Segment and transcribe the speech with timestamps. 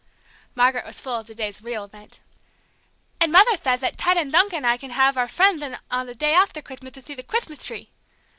[0.55, 2.21] Margaret was full of the day's real event.
[3.19, 6.07] "And Mother theth that Ted and Dunc and I can have our friendth in on
[6.07, 7.91] the day after Chrithmath to thee the Chrithmath tree!"